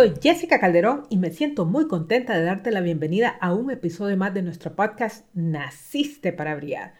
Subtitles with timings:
[0.00, 4.16] Soy Jessica Calderón y me siento muy contenta de darte la bienvenida a un episodio
[4.16, 6.94] más de nuestro podcast Naciste para brillar.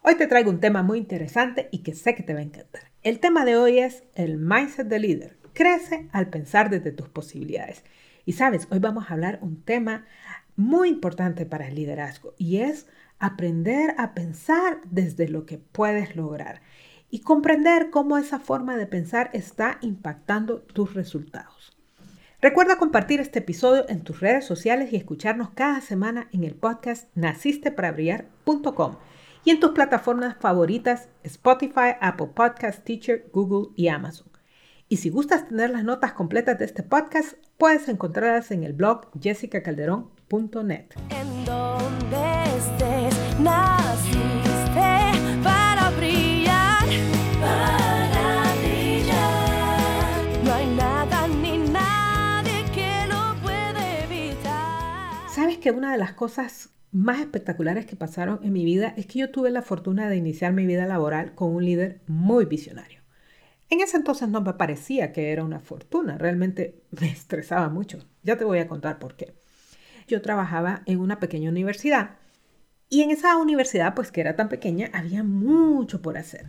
[0.00, 2.84] Hoy te traigo un tema muy interesante y que sé que te va a encantar.
[3.02, 5.36] El tema de hoy es el mindset de líder.
[5.52, 7.84] Crece al pensar desde tus posibilidades.
[8.24, 10.06] Y sabes, hoy vamos a hablar un tema
[10.56, 12.86] muy importante para el liderazgo y es
[13.18, 16.62] aprender a pensar desde lo que puedes lograr
[17.10, 21.55] y comprender cómo esa forma de pensar está impactando tus resultados.
[22.42, 27.08] Recuerda compartir este episodio en tus redes sociales y escucharnos cada semana en el podcast
[27.14, 28.96] nacisteparabrillar.com
[29.44, 34.28] y en tus plataformas favoritas Spotify, Apple Podcast, Teacher, Google y Amazon.
[34.88, 39.08] Y si gustas tener las notas completas de este podcast, puedes encontrarlas en el blog
[39.18, 40.92] jessicacalderón.net.
[41.10, 41.44] En
[55.66, 59.32] que una de las cosas más espectaculares que pasaron en mi vida es que yo
[59.32, 63.00] tuve la fortuna de iniciar mi vida laboral con un líder muy visionario.
[63.68, 67.98] En ese entonces no me parecía que era una fortuna, realmente me estresaba mucho.
[68.22, 69.34] Ya te voy a contar por qué.
[70.06, 72.10] Yo trabajaba en una pequeña universidad
[72.88, 76.46] y en esa universidad, pues que era tan pequeña, había mucho por hacer.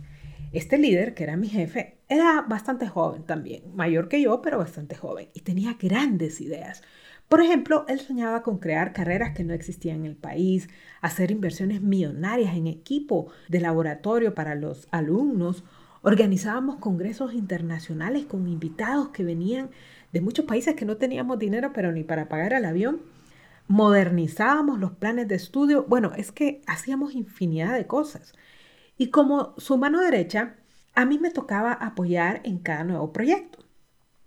[0.52, 4.94] Este líder, que era mi jefe, era bastante joven también, mayor que yo, pero bastante
[4.94, 6.84] joven, y tenía grandes ideas.
[7.28, 10.68] Por ejemplo, él soñaba con crear carreras que no existían en el país,
[11.02, 15.62] hacer inversiones millonarias en equipo de laboratorio para los alumnos.
[16.00, 19.70] Organizábamos congresos internacionales con invitados que venían
[20.12, 23.02] de muchos países que no teníamos dinero, pero ni para pagar el avión.
[23.66, 25.84] Modernizábamos los planes de estudio.
[25.86, 28.32] Bueno, es que hacíamos infinidad de cosas.
[28.96, 30.56] Y como su mano derecha,
[30.94, 33.58] a mí me tocaba apoyar en cada nuevo proyecto.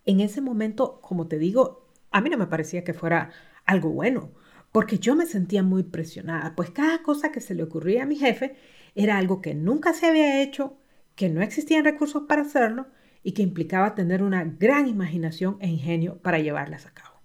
[0.06, 1.81] En ese momento, como te digo,
[2.11, 3.31] a mí no me parecía que fuera
[3.66, 4.31] algo bueno,
[4.72, 8.16] porque yo me sentía muy presionada, pues cada cosa que se le ocurría a mi
[8.16, 8.55] jefe
[8.95, 10.77] era algo que nunca se había hecho,
[11.16, 12.88] que no existían recursos para hacerlo
[13.23, 17.21] y que implicaba tener una gran imaginación e ingenio para llevarlas a cabo.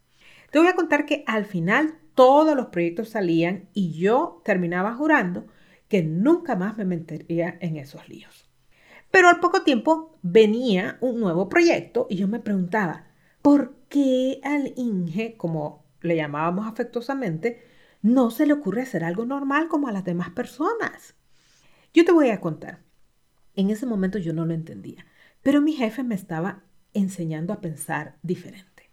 [0.51, 5.47] Te voy a contar que al final todos los proyectos salían y yo terminaba jurando
[5.89, 8.49] que nunca más me metería en esos líos.
[9.11, 13.07] Pero al poco tiempo venía un nuevo proyecto y yo me preguntaba,
[13.41, 17.63] ¿por qué al Inge, como le llamábamos afectuosamente,
[18.03, 21.15] no se le ocurre hacer algo normal como a las demás personas?
[21.93, 22.83] Yo te voy a contar.
[23.55, 25.07] En ese momento yo no lo entendía,
[25.43, 28.91] pero mi jefe me estaba enseñando a pensar diferente.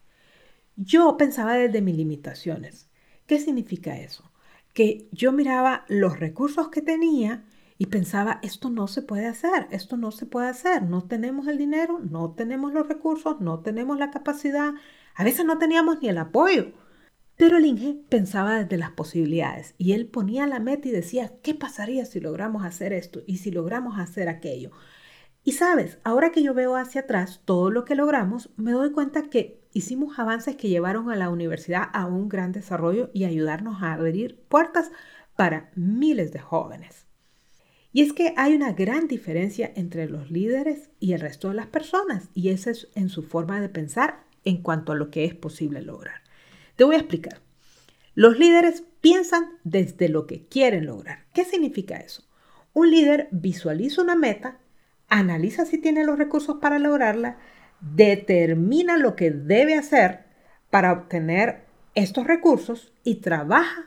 [0.76, 2.90] Yo pensaba desde mis limitaciones.
[3.28, 4.32] ¿Qué significa eso?
[4.74, 7.44] Que yo miraba los recursos que tenía
[7.78, 11.58] y pensaba, esto no se puede hacer, esto no se puede hacer, no tenemos el
[11.58, 14.74] dinero, no tenemos los recursos, no tenemos la capacidad,
[15.16, 16.74] a veces no teníamos ni el apoyo.
[17.36, 21.56] Pero el Inge pensaba desde las posibilidades y él ponía la meta y decía, ¿qué
[21.56, 24.72] pasaría si logramos hacer esto y si logramos hacer aquello?
[25.44, 29.24] Y sabes, ahora que yo veo hacia atrás todo lo que logramos, me doy cuenta
[29.24, 33.94] que hicimos avances que llevaron a la universidad a un gran desarrollo y ayudarnos a
[33.94, 34.92] abrir puertas
[35.36, 37.08] para miles de jóvenes.
[37.94, 41.68] Y es que hay una gran diferencia entre los líderes y el resto de las
[41.68, 45.36] personas, y esa es en su forma de pensar en cuanto a lo que es
[45.36, 46.22] posible lograr.
[46.76, 47.40] Te voy a explicar.
[48.16, 51.26] Los líderes piensan desde lo que quieren lograr.
[51.34, 52.24] ¿Qué significa eso?
[52.74, 54.58] Un líder visualiza una meta,
[55.08, 57.38] analiza si tiene los recursos para lograrla,
[57.80, 60.26] determina lo que debe hacer
[60.72, 63.86] para obtener estos recursos y trabaja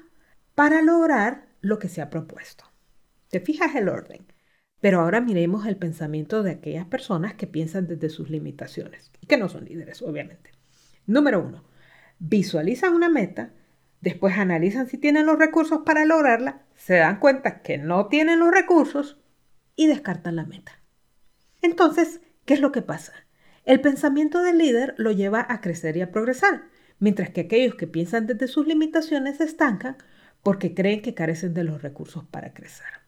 [0.54, 2.64] para lograr lo que se ha propuesto.
[3.30, 4.26] ¿Te fijas el orden?
[4.80, 9.36] Pero ahora miremos el pensamiento de aquellas personas que piensan desde sus limitaciones y que
[9.36, 10.52] no son líderes, obviamente.
[11.06, 11.64] Número uno,
[12.18, 13.52] visualizan una meta,
[14.00, 18.52] después analizan si tienen los recursos para lograrla, se dan cuenta que no tienen los
[18.52, 19.18] recursos
[19.74, 20.80] y descartan la meta.
[21.62, 23.12] Entonces, ¿qué es lo que pasa?
[23.64, 26.64] El pensamiento del líder lo lleva a crecer y a progresar,
[27.00, 29.96] mientras que aquellos que piensan desde sus limitaciones se estancan
[30.42, 33.05] porque creen que carecen de los recursos para crecer.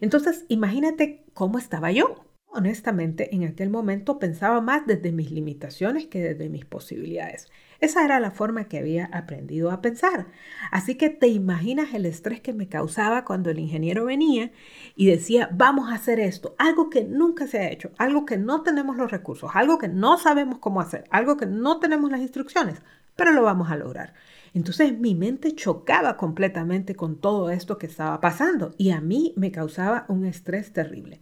[0.00, 2.26] Entonces, imagínate cómo estaba yo.
[2.48, 7.48] Honestamente, en aquel momento pensaba más desde mis limitaciones que desde mis posibilidades.
[7.80, 10.28] Esa era la forma que había aprendido a pensar.
[10.70, 14.52] Así que te imaginas el estrés que me causaba cuando el ingeniero venía
[14.94, 18.62] y decía, vamos a hacer esto, algo que nunca se ha hecho, algo que no
[18.62, 22.80] tenemos los recursos, algo que no sabemos cómo hacer, algo que no tenemos las instrucciones,
[23.16, 24.14] pero lo vamos a lograr.
[24.56, 29.52] Entonces mi mente chocaba completamente con todo esto que estaba pasando y a mí me
[29.52, 31.20] causaba un estrés terrible.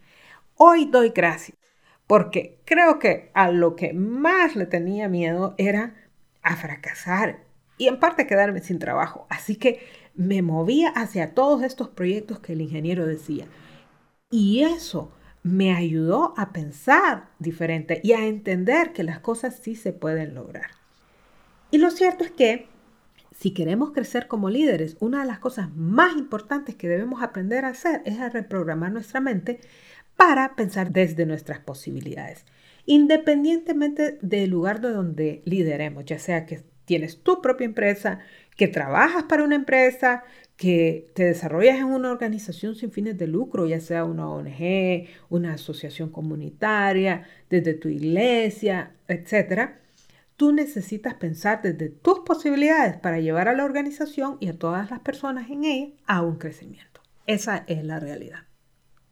[0.54, 1.58] Hoy doy gracias
[2.06, 5.96] porque creo que a lo que más le tenía miedo era
[6.42, 7.42] a fracasar
[7.76, 9.26] y en parte quedarme sin trabajo.
[9.28, 9.81] Así que
[10.14, 13.48] me movía hacia todos estos proyectos que el ingeniero decía.
[14.31, 15.10] Y eso
[15.42, 20.70] me ayudó a pensar diferente y a entender que las cosas sí se pueden lograr.
[21.72, 22.72] Y lo cierto es que
[23.34, 27.69] si queremos crecer como líderes, una de las cosas más importantes que debemos aprender a
[27.69, 29.60] hacer es a reprogramar nuestra mente
[30.16, 32.46] para pensar desde nuestras posibilidades
[32.86, 38.20] independientemente del lugar de donde lideremos, ya sea que tienes tu propia empresa,
[38.56, 40.22] que trabajas para una empresa,
[40.56, 45.54] que te desarrollas en una organización sin fines de lucro, ya sea una ONG, una
[45.54, 49.70] asociación comunitaria, desde tu iglesia, etc.
[50.36, 55.00] Tú necesitas pensar desde tus posibilidades para llevar a la organización y a todas las
[55.00, 57.00] personas en ella a un crecimiento.
[57.26, 58.40] Esa es la realidad.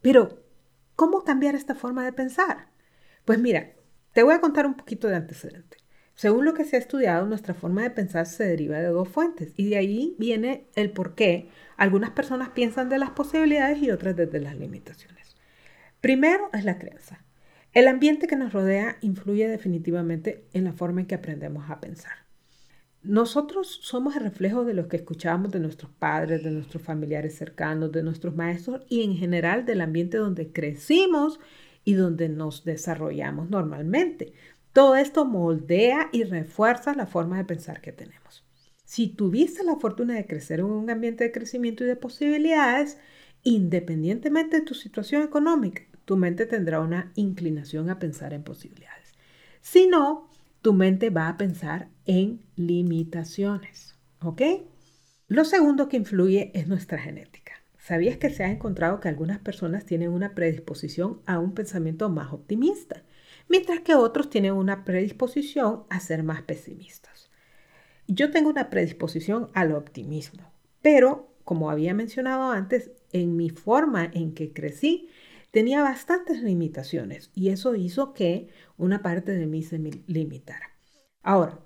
[0.01, 0.43] Pero,
[0.97, 2.69] ¿cómo cambiar esta forma de pensar?
[3.25, 3.73] Pues mira,
[4.13, 5.77] te voy a contar un poquito de antecedente.
[6.15, 9.55] Según lo que se ha estudiado, nuestra forma de pensar se deriva de dos fuentes
[9.57, 14.15] y de ahí viene el por qué algunas personas piensan de las posibilidades y otras
[14.17, 15.37] desde las limitaciones.
[16.01, 17.22] Primero es la creencia.
[17.75, 22.13] El ambiente que nos rodea influye definitivamente en la forma en que aprendemos a pensar.
[23.03, 27.91] Nosotros somos el reflejo de lo que escuchábamos de nuestros padres, de nuestros familiares cercanos,
[27.91, 31.41] de nuestros maestros y en general del ambiente donde crecimos
[31.83, 34.35] y donde nos desarrollamos normalmente.
[34.75, 38.45] Todo esto moldea y refuerza la forma de pensar que tenemos.
[38.85, 42.99] Si tuviste la fortuna de crecer en un ambiente de crecimiento y de posibilidades,
[43.43, 49.15] independientemente de tu situación económica, tu mente tendrá una inclinación a pensar en posibilidades.
[49.63, 50.29] Si no,
[50.61, 53.97] tu mente va a pensar en limitaciones.
[54.21, 54.43] ¿Ok?
[55.29, 57.55] Lo segundo que influye es nuestra genética.
[57.79, 62.31] ¿Sabías que se ha encontrado que algunas personas tienen una predisposición a un pensamiento más
[62.31, 63.05] optimista,
[63.49, 67.31] mientras que otros tienen una predisposición a ser más pesimistas?
[68.07, 74.35] Yo tengo una predisposición al optimismo, pero como había mencionado antes, en mi forma en
[74.35, 75.09] que crecí,
[75.53, 80.71] tenía bastantes limitaciones y eso hizo que una parte de mí se limitara.
[81.23, 81.61] Ahora,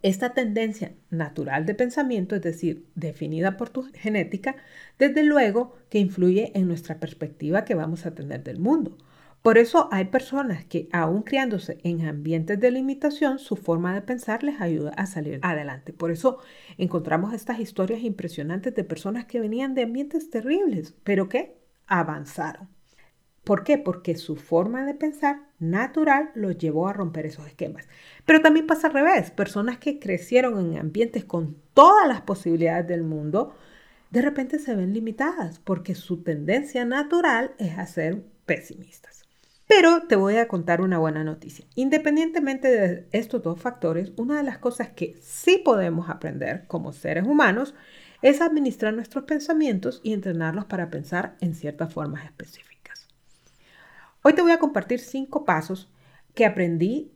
[0.00, 4.56] esta tendencia natural de pensamiento, es decir, definida por tu genética,
[4.98, 8.96] desde luego que influye en nuestra perspectiva que vamos a tener del mundo.
[9.42, 14.44] Por eso hay personas que, aún criándose en ambientes de limitación, su forma de pensar
[14.44, 15.92] les ayuda a salir adelante.
[15.92, 16.38] Por eso
[16.78, 21.56] encontramos estas historias impresionantes de personas que venían de ambientes terribles, pero que
[21.86, 22.68] avanzaron.
[23.44, 23.76] ¿Por qué?
[23.76, 27.88] Porque su forma de pensar natural los llevó a romper esos esquemas.
[28.24, 29.32] Pero también pasa al revés.
[29.32, 33.54] Personas que crecieron en ambientes con todas las posibilidades del mundo,
[34.10, 39.24] de repente se ven limitadas porque su tendencia natural es a ser pesimistas.
[39.66, 41.64] Pero te voy a contar una buena noticia.
[41.74, 47.24] Independientemente de estos dos factores, una de las cosas que sí podemos aprender como seres
[47.24, 47.74] humanos
[48.20, 52.71] es administrar nuestros pensamientos y entrenarlos para pensar en ciertas formas específicas.
[54.24, 55.90] Hoy te voy a compartir cinco pasos
[56.34, 57.10] que aprendí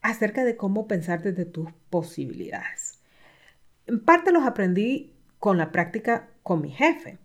[0.00, 3.02] acerca de cómo pensar desde tus posibilidades.
[3.86, 7.18] En parte los aprendí con la práctica con mi jefe.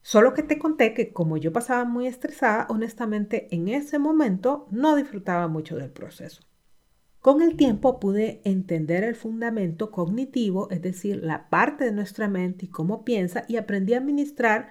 [0.00, 4.94] Solo que te conté que como yo pasaba muy estresada, honestamente en ese momento no
[4.94, 6.42] disfrutaba mucho del proceso.
[7.20, 12.66] Con el tiempo pude entender el fundamento cognitivo, es decir, la parte de nuestra mente
[12.66, 14.68] y cómo piensa, y aprendí a administrar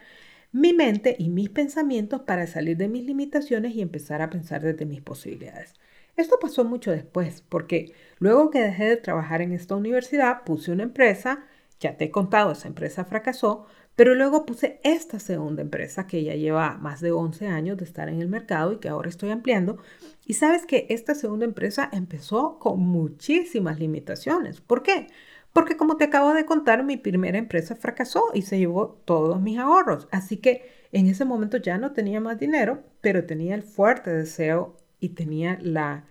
[0.57, 4.85] mi mente y mis pensamientos para salir de mis limitaciones y empezar a pensar desde
[4.85, 5.75] mis posibilidades.
[6.15, 10.81] Esto pasó mucho después, porque luego que dejé de trabajar en esta universidad, puse una
[10.81, 11.45] empresa,
[11.79, 16.33] ya te he contado, esa empresa fracasó, pero luego puse esta segunda empresa que ya
[16.33, 19.77] lleva más de 11 años de estar en el mercado y que ahora estoy ampliando.
[20.25, 24.59] Y sabes que esta segunda empresa empezó con muchísimas limitaciones.
[24.61, 25.07] ¿Por qué?
[25.53, 29.57] Porque como te acabo de contar, mi primera empresa fracasó y se llevó todos mis
[29.57, 30.07] ahorros.
[30.11, 34.77] Así que en ese momento ya no tenía más dinero, pero tenía el fuerte deseo
[34.99, 36.05] y tenía la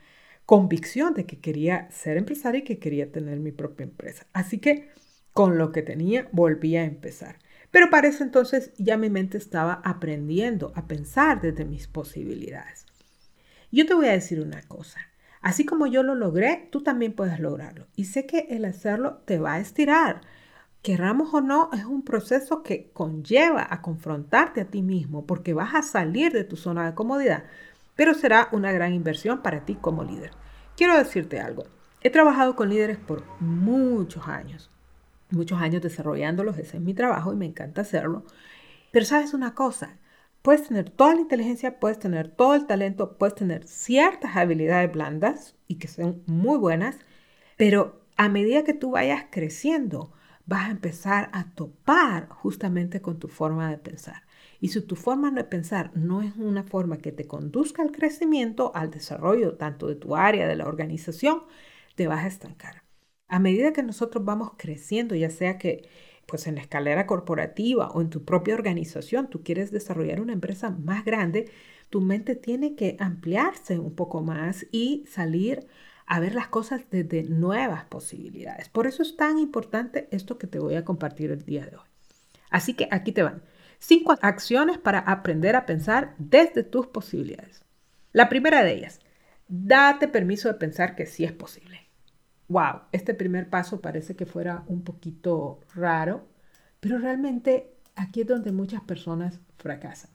[0.46, 4.26] convicción de que quería ser empresaria y que quería tener mi propia empresa.
[4.32, 4.90] Así que
[5.32, 7.38] con lo que tenía volví a empezar.
[7.70, 12.86] Pero para ese entonces ya mi mente estaba aprendiendo a pensar desde mis posibilidades.
[13.72, 15.00] Yo te voy a decir una cosa.
[15.46, 17.86] Así como yo lo logré, tú también puedes lograrlo.
[17.94, 20.22] Y sé que el hacerlo te va a estirar.
[20.82, 25.76] Querramos o no, es un proceso que conlleva a confrontarte a ti mismo porque vas
[25.76, 27.44] a salir de tu zona de comodidad,
[27.94, 30.32] pero será una gran inversión para ti como líder.
[30.76, 31.62] Quiero decirte algo.
[32.00, 34.72] He trabajado con líderes por muchos años,
[35.30, 38.24] muchos años desarrollándolos, ese es mi trabajo y me encanta hacerlo.
[38.90, 39.96] Pero sabes una cosa,
[40.46, 45.56] puedes tener toda la inteligencia, puedes tener todo el talento, puedes tener ciertas habilidades blandas
[45.66, 47.00] y que son muy buenas,
[47.56, 50.12] pero a medida que tú vayas creciendo,
[50.44, 54.22] vas a empezar a topar justamente con tu forma de pensar.
[54.60, 58.70] Y si tu forma de pensar no es una forma que te conduzca al crecimiento,
[58.72, 61.42] al desarrollo tanto de tu área, de la organización,
[61.96, 62.84] te vas a estancar.
[63.26, 65.88] A medida que nosotros vamos creciendo, ya sea que
[66.26, 70.70] pues en la escalera corporativa o en tu propia organización, tú quieres desarrollar una empresa
[70.70, 71.50] más grande,
[71.88, 75.66] tu mente tiene que ampliarse un poco más y salir
[76.06, 78.68] a ver las cosas desde nuevas posibilidades.
[78.68, 81.84] Por eso es tan importante esto que te voy a compartir el día de hoy.
[82.50, 83.42] Así que aquí te van.
[83.78, 87.64] Cinco acciones para aprender a pensar desde tus posibilidades.
[88.12, 89.00] La primera de ellas,
[89.48, 91.85] date permiso de pensar que sí es posible
[92.48, 96.26] wow, este primer paso parece que fuera un poquito raro,
[96.80, 100.10] pero realmente aquí es donde muchas personas fracasan.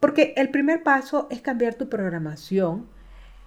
[0.00, 2.88] Porque el primer paso es cambiar tu programación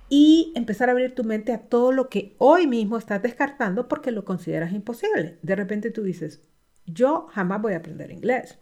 [0.09, 4.11] y empezar a abrir tu mente a todo lo que hoy mismo estás descartando porque
[4.11, 5.39] lo consideras imposible.
[5.41, 6.41] De repente tú dices,
[6.85, 8.59] yo jamás voy a aprender inglés.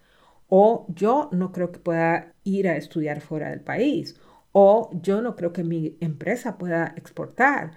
[0.48, 4.20] O yo no creo que pueda ir a estudiar fuera del país.
[4.52, 7.72] O yo no creo que mi empresa pueda exportar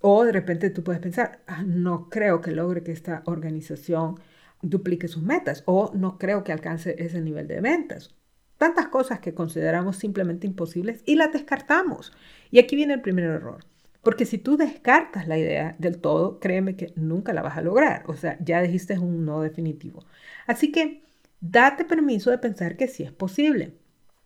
[0.00, 4.16] o de repente tú puedes pensar, ah, no creo que logre que esta organización
[4.62, 8.14] duplique sus metas o no creo que alcance ese nivel de ventas.
[8.58, 12.12] Tantas cosas que consideramos simplemente imposibles y las descartamos.
[12.50, 13.64] Y aquí viene el primer error.
[14.02, 18.04] Porque si tú descartas la idea del todo, créeme que nunca la vas a lograr.
[18.06, 20.04] O sea, ya dijiste un no definitivo.
[20.46, 21.02] Así que
[21.40, 23.74] date permiso de pensar que sí es posible,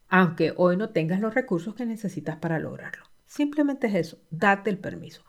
[0.08, 3.13] aunque hoy no tengas los recursos que necesitas para lograrlo.
[3.34, 5.24] Simplemente es eso, date el permiso.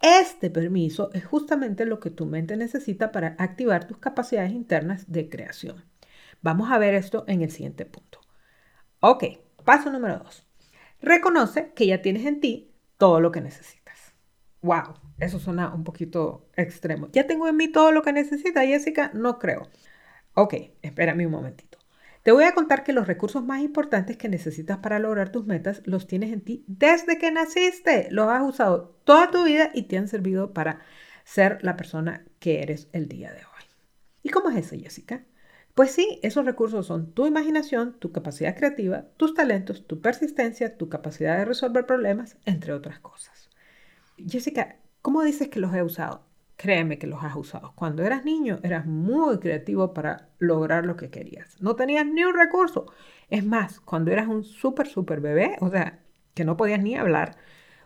[0.00, 5.28] Este permiso es justamente lo que tu mente necesita para activar tus capacidades internas de
[5.28, 5.84] creación.
[6.40, 8.20] Vamos a ver esto en el siguiente punto.
[9.00, 9.24] Ok,
[9.66, 10.46] paso número dos.
[11.02, 14.14] Reconoce que ya tienes en ti todo lo que necesitas.
[14.62, 17.10] Wow, eso suena un poquito extremo.
[17.12, 19.10] ¿Ya tengo en mí todo lo que necesita, Jessica?
[19.12, 19.68] No creo.
[20.32, 21.71] Ok, espérame un momentito.
[22.22, 25.82] Te voy a contar que los recursos más importantes que necesitas para lograr tus metas
[25.86, 28.06] los tienes en ti desde que naciste.
[28.10, 30.80] Los has usado toda tu vida y te han servido para
[31.24, 33.64] ser la persona que eres el día de hoy.
[34.22, 35.24] ¿Y cómo es eso, Jessica?
[35.74, 40.88] Pues sí, esos recursos son tu imaginación, tu capacidad creativa, tus talentos, tu persistencia, tu
[40.88, 43.50] capacidad de resolver problemas, entre otras cosas.
[44.16, 46.24] Jessica, ¿cómo dices que los he usado?
[46.62, 47.72] Créeme que los has usado.
[47.74, 51.60] Cuando eras niño eras muy creativo para lograr lo que querías.
[51.60, 52.86] No tenías ni un recurso.
[53.30, 55.98] Es más, cuando eras un súper, súper bebé, o sea,
[56.34, 57.36] que no podías ni hablar,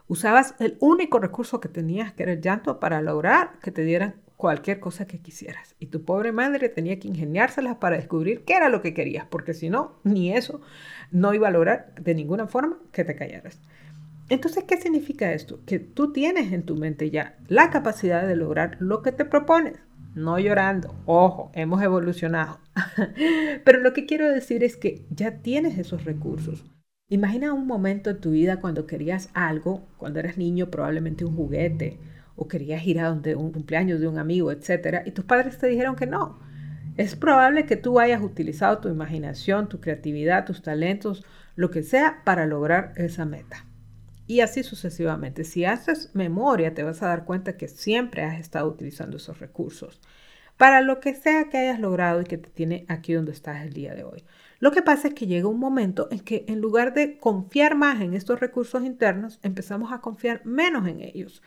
[0.08, 4.16] usabas el único recurso que tenías, que era el llanto, para lograr que te dieran
[4.36, 5.74] cualquier cosa que quisieras.
[5.78, 9.54] Y tu pobre madre tenía que ingeniárselas para descubrir qué era lo que querías, porque
[9.54, 10.60] si no, ni eso
[11.10, 13.58] no iba a lograr de ninguna forma que te callaras.
[14.28, 15.60] Entonces, ¿qué significa esto?
[15.64, 19.74] Que tú tienes en tu mente ya la capacidad de lograr lo que te propones.
[20.16, 22.58] No llorando, ojo, hemos evolucionado.
[23.64, 26.64] Pero lo que quiero decir es que ya tienes esos recursos.
[27.08, 32.00] Imagina un momento en tu vida cuando querías algo, cuando eras niño, probablemente un juguete,
[32.34, 35.02] o querías ir a donde un cumpleaños de un amigo, etc.
[35.06, 36.40] Y tus padres te dijeron que no.
[36.96, 42.22] Es probable que tú hayas utilizado tu imaginación, tu creatividad, tus talentos, lo que sea,
[42.24, 43.66] para lograr esa meta.
[44.26, 45.44] Y así sucesivamente.
[45.44, 50.00] Si haces memoria, te vas a dar cuenta que siempre has estado utilizando esos recursos
[50.56, 53.72] para lo que sea que hayas logrado y que te tiene aquí donde estás el
[53.72, 54.24] día de hoy.
[54.58, 58.00] Lo que pasa es que llega un momento en que en lugar de confiar más
[58.00, 61.42] en estos recursos internos, empezamos a confiar menos en ellos,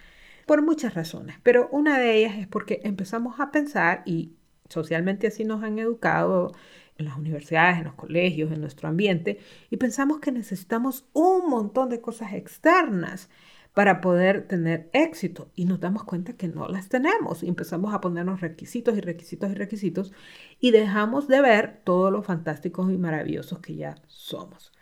[0.45, 4.33] por muchas razones, pero una de ellas es porque empezamos a pensar, y
[4.67, 6.53] socialmente así nos han educado
[6.99, 9.39] en las universidades, en los colegios, en nuestro ambiente,
[9.71, 13.29] y pensamos que necesitamos un montón de cosas externas
[13.73, 18.01] para poder tener éxito y nos damos cuenta que no las tenemos y empezamos a
[18.01, 20.13] ponernos requisitos y requisitos y requisitos
[20.59, 24.73] y dejamos de ver todos los fantásticos y maravillosos que ya somos.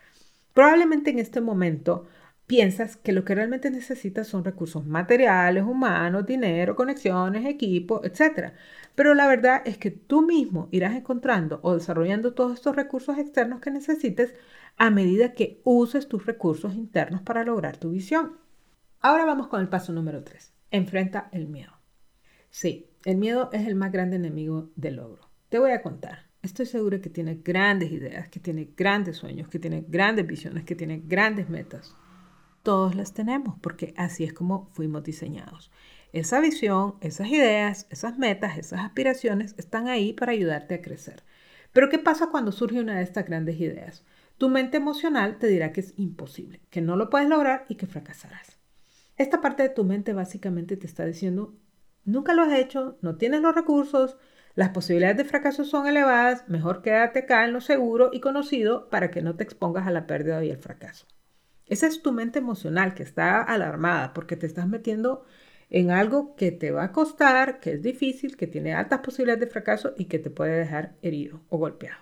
[0.53, 2.07] Probablemente en este momento
[2.47, 8.53] piensas que lo que realmente necesitas son recursos materiales, humanos, dinero, conexiones, equipo, etc.
[8.95, 13.59] Pero la verdad es que tú mismo irás encontrando o desarrollando todos estos recursos externos
[13.59, 14.33] que necesites
[14.77, 18.37] a medida que uses tus recursos internos para lograr tu visión.
[19.01, 20.53] Ahora vamos con el paso número 3.
[20.71, 21.73] Enfrenta el miedo.
[22.49, 25.29] Sí, el miedo es el más grande enemigo del logro.
[25.49, 26.27] Te voy a contar.
[26.41, 30.75] Estoy segura que tienes grandes ideas, que tienes grandes sueños, que tienes grandes visiones, que
[30.75, 31.95] tienes grandes metas.
[32.67, 35.71] Todos las tenemos porque así es como fuimos diseñados.
[36.11, 41.23] Esa visión, esas ideas, esas metas, esas aspiraciones están ahí para ayudarte a crecer.
[41.71, 44.03] Pero ¿qué pasa cuando surge una de estas grandes ideas?
[44.37, 47.87] Tu mente emocional te dirá que es imposible, que no lo puedes lograr y que
[47.87, 48.59] fracasarás.
[49.15, 51.55] Esta parte de tu mente básicamente te está diciendo,
[52.03, 54.17] nunca lo has hecho, no tienes los recursos,
[54.55, 59.09] las posibilidades de fracaso son elevadas, mejor quédate acá en lo seguro y conocido para
[59.09, 61.07] que no te expongas a la pérdida y el fracaso.
[61.67, 65.25] Esa es tu mente emocional que está alarmada porque te estás metiendo
[65.69, 69.51] en algo que te va a costar, que es difícil, que tiene altas posibilidades de
[69.51, 72.01] fracaso y que te puede dejar herido o golpeado.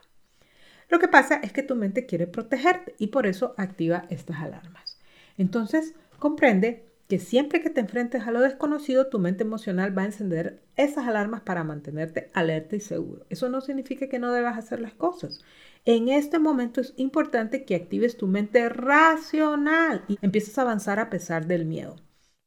[0.90, 5.00] Lo que pasa es que tu mente quiere protegerte y por eso activa estas alarmas.
[5.38, 10.06] Entonces, comprende que siempre que te enfrentes a lo desconocido, tu mente emocional va a
[10.06, 13.26] encender esas alarmas para mantenerte alerta y seguro.
[13.30, 15.42] Eso no significa que no debas hacer las cosas.
[15.86, 21.12] En este momento es importante que actives tu mente racional y empieces a avanzar a
[21.12, 21.98] pesar del miedo.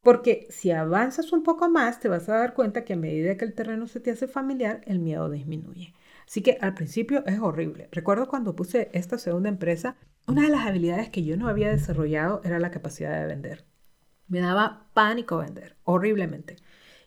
[0.03, 3.45] Porque si avanzas un poco más, te vas a dar cuenta que a medida que
[3.45, 5.95] el terreno se te hace familiar, el miedo disminuye.
[6.27, 7.89] Así que al principio es horrible.
[7.93, 9.97] Recuerdo cuando puse esta segunda empresa,
[10.27, 13.65] una de las habilidades que yo no había desarrollado era la capacidad de vender.
[14.29, 16.57] Me daba pánico vender, horriblemente.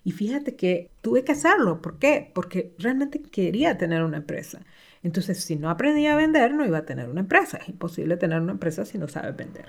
[0.04, 1.82] Y fíjate que tuve que hacerlo.
[1.82, 2.32] ¿Por qué?
[2.34, 4.62] Porque realmente quería tener una empresa.
[5.04, 7.58] Entonces, si no aprendía a vender, no iba a tener una empresa.
[7.58, 9.66] Es imposible tener una empresa si no sabes vender.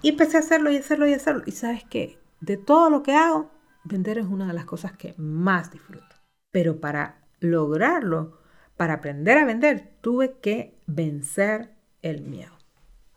[0.00, 1.42] Y empecé a hacerlo y hacerlo y hacerlo.
[1.46, 2.18] Y sabes qué?
[2.40, 3.50] De todo lo que hago,
[3.84, 6.16] vender es una de las cosas que más disfruto.
[6.50, 8.40] Pero para lograrlo,
[8.76, 12.61] para aprender a vender, tuve que vencer el miedo.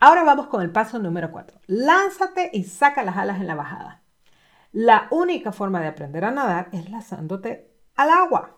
[0.05, 1.61] Ahora vamos con el paso número 4.
[1.65, 4.03] Lánzate y saca las alas en la bajada.
[4.71, 8.55] La única forma de aprender a nadar es lanzándote al agua.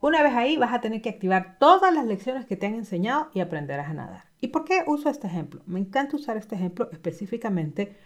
[0.00, 3.30] Una vez ahí vas a tener que activar todas las lecciones que te han enseñado
[3.32, 4.24] y aprenderás a nadar.
[4.38, 5.62] ¿Y por qué uso este ejemplo?
[5.64, 7.96] Me encanta usar este ejemplo específicamente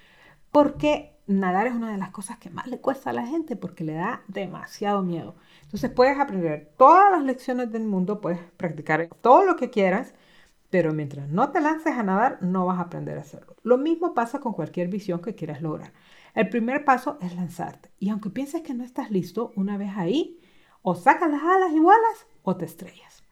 [0.52, 3.82] porque nadar es una de las cosas que más le cuesta a la gente porque
[3.82, 5.34] le da demasiado miedo.
[5.64, 10.14] Entonces puedes aprender todas las lecciones del mundo, puedes practicar todo lo que quieras,
[10.70, 13.56] pero mientras no te lances a nadar, no vas a aprender a hacerlo.
[13.62, 15.92] Lo mismo pasa con cualquier visión que quieras lograr.
[16.34, 17.90] El primer paso es lanzarte.
[17.98, 20.40] Y aunque pienses que no estás listo, una vez ahí,
[20.82, 23.24] o sacas las alas igualas o te estrellas.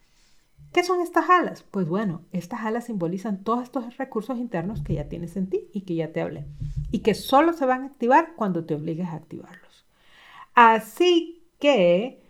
[0.72, 1.62] ¿Qué son estas alas?
[1.62, 5.82] Pues bueno, estas alas simbolizan todos estos recursos internos que ya tienes en ti y
[5.82, 6.46] que ya te hablé.
[6.90, 9.86] Y que solo se van a activar cuando te obligues a activarlos.
[10.54, 12.20] Así que,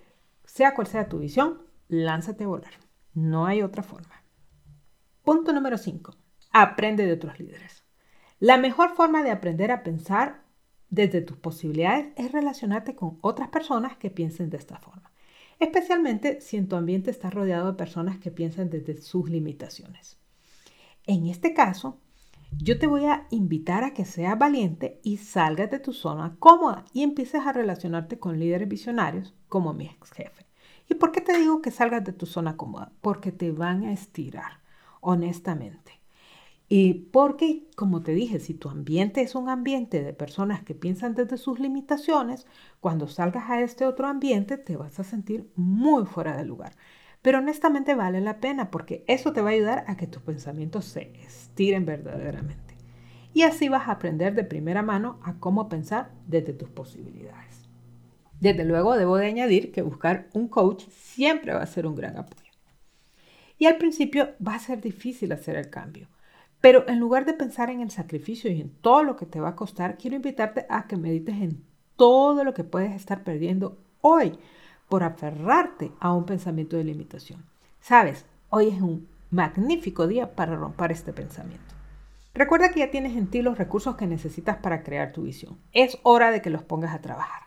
[0.44, 2.73] sea cual sea tu visión, lánzate a volar.
[3.14, 4.17] No hay otra forma.
[5.29, 6.17] Punto número 5.
[6.55, 7.85] Aprende de otros líderes.
[8.41, 10.43] La mejor forma de aprender a pensar
[10.88, 15.12] desde tus posibilidades es relacionarte con otras personas que piensen de esta forma,
[15.61, 20.17] especialmente si en tu ambiente estás rodeado de personas que piensan desde sus limitaciones.
[21.07, 22.01] En este caso,
[22.57, 26.87] yo te voy a invitar a que seas valiente y salgas de tu zona cómoda
[26.95, 30.47] y empieces a relacionarte con líderes visionarios como mi ex jefe.
[30.88, 32.93] ¿Y por qué te digo que salgas de tu zona cómoda?
[33.03, 34.67] Porque te van a estirar,
[35.01, 36.01] honestamente.
[36.69, 41.15] Y porque, como te dije, si tu ambiente es un ambiente de personas que piensan
[41.15, 42.47] desde sus limitaciones,
[42.81, 46.73] cuando salgas a este otro ambiente te vas a sentir muy fuera de lugar.
[47.23, 50.85] Pero honestamente vale la pena porque eso te va a ayudar a que tus pensamientos
[50.85, 52.77] se estiren verdaderamente.
[53.33, 57.69] Y así vas a aprender de primera mano a cómo pensar desde tus posibilidades.
[58.41, 62.17] Desde luego debo de añadir que buscar un coach siempre va a ser un gran
[62.17, 62.38] apoyo.
[63.59, 66.09] Y al principio va a ser difícil hacer el cambio
[66.61, 69.51] pero en lugar de pensar en el sacrificio y en todo lo que te va
[69.51, 71.62] a costar, quiero invitarte a que medites en
[71.97, 74.38] todo lo que puedes estar perdiendo hoy
[74.88, 77.44] por aferrarte a un pensamiento de limitación.
[77.81, 81.75] Sabes, hoy es un magnífico día para romper este pensamiento.
[82.35, 85.59] Recuerda que ya tienes en ti los recursos que necesitas para crear tu visión.
[85.73, 87.42] Es hora de que los pongas a trabajar.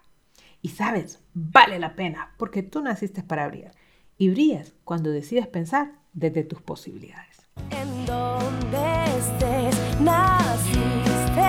[0.61, 3.73] Y sabes, vale la pena porque tú naciste para brillar.
[4.21, 7.49] Y brillas cuando decides pensar desde tus posibilidades.
[7.71, 11.41] En donde estés, naciste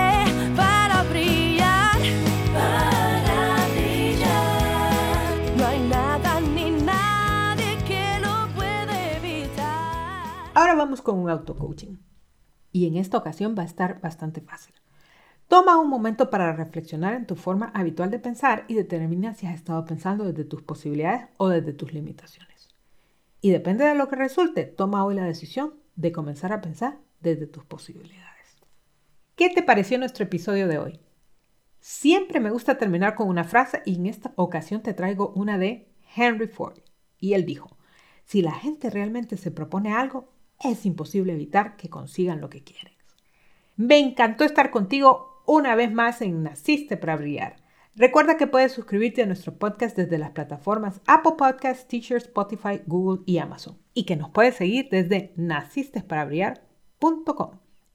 [0.55, 1.95] para brillar,
[2.51, 5.55] para brillar.
[5.55, 10.33] No hay nada ni nadie que lo puede evitar.
[10.55, 11.97] Ahora vamos con un auto-coaching.
[12.71, 14.73] Y en esta ocasión va a estar bastante fácil.
[15.47, 19.53] Toma un momento para reflexionar en tu forma habitual de pensar y determina si has
[19.53, 22.52] estado pensando desde tus posibilidades o desde tus limitaciones.
[23.43, 27.45] Y depende de lo que resulte, toma hoy la decisión de comenzar a pensar desde
[27.45, 28.55] tus posibilidades.
[29.35, 31.01] ¿Qué te pareció nuestro episodio de hoy?
[31.81, 35.89] Siempre me gusta terminar con una frase y en esta ocasión te traigo una de
[36.15, 36.79] Henry Ford.
[37.19, 37.75] Y él dijo,
[38.23, 40.31] si la gente realmente se propone algo,
[40.63, 42.93] es imposible evitar que consigan lo que quieren.
[43.75, 47.57] Me encantó estar contigo una vez más en Naciste para Brillar.
[47.95, 53.21] Recuerda que puedes suscribirte a nuestro podcast desde las plataformas Apple Podcasts, Teacher, Spotify, Google
[53.27, 53.77] y Amazon.
[53.93, 57.51] Y que nos puedes seguir desde nacistesparabrillar.com.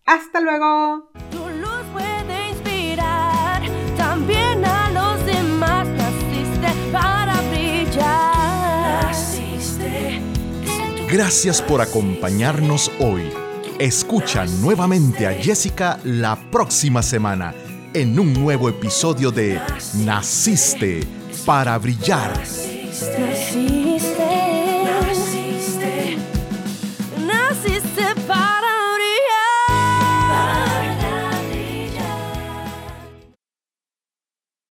[0.06, 1.10] ¡Hasta luego!
[1.32, 3.60] Tu luz puede inspirar
[3.96, 5.88] también a los demás.
[5.88, 9.02] Naciste para brillar.
[9.02, 10.20] Naciste.
[11.10, 13.32] Gracias por acompañarnos hoy.
[13.80, 17.52] Escucha nuevamente a Jessica la próxima semana
[17.94, 19.60] en un nuevo episodio de
[20.04, 21.00] Naciste
[21.46, 22.36] para brillar.
[22.38, 23.77] Naciste.